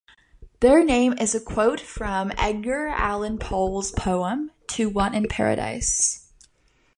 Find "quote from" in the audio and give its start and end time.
1.39-2.31